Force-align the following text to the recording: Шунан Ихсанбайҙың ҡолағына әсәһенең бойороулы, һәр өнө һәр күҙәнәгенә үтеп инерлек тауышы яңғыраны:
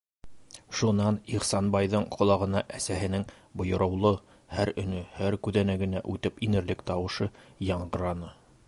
Шунан 0.77 1.17
Ихсанбайҙың 1.39 2.07
ҡолағына 2.15 2.63
әсәһенең 2.79 3.27
бойороулы, 3.61 4.13
һәр 4.57 4.73
өнө 4.87 5.05
һәр 5.21 5.41
күҙәнәгенә 5.49 6.05
үтеп 6.17 6.45
инерлек 6.49 6.87
тауышы 6.91 7.31
яңғыраны: 7.73 8.37